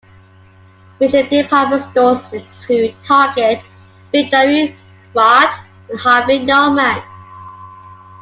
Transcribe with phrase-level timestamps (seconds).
[0.99, 3.63] Major department stores include Target,
[4.11, 4.73] Big W,
[5.13, 7.03] Kmart, and Harvey Norman.